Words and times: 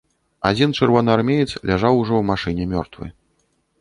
Адзін 0.49 0.69
чырвонаармеец 0.77 1.47
ляжаў 1.69 1.93
ужо 2.01 2.13
ў 2.17 2.23
машыне 2.31 2.63
мёртвы. 2.73 3.05